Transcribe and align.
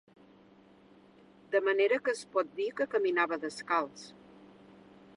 De 1.53 1.61
manera 1.67 2.01
que 2.07 2.15
es 2.19 2.23
pot 2.39 2.51
dir 2.61 2.69
que 2.81 2.91
caminava 2.97 3.41
descalç 3.47 4.11